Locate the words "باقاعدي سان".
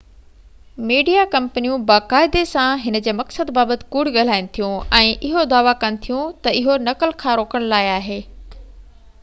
1.89-2.81